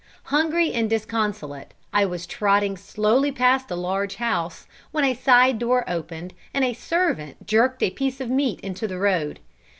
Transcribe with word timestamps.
Hungry 0.33 0.73
and 0.73 0.89
disconsolate, 0.89 1.75
I 1.93 2.07
was 2.07 2.25
trotting 2.25 2.75
slowly 2.75 3.31
past 3.31 3.69
a 3.69 3.75
large 3.75 4.15
house, 4.15 4.65
when 4.89 5.03
a 5.03 5.13
side 5.13 5.59
door 5.59 5.83
opened, 5.87 6.33
and 6.55 6.65
a 6.65 6.73
servant 6.73 7.45
jerked 7.45 7.83
a 7.83 7.91
piece 7.91 8.19
of 8.19 8.27
meat 8.31 8.59
into 8.61 8.87
the 8.87 8.97
road. 8.97 9.39